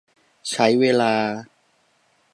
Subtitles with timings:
[0.49, 1.13] ใช้เวลา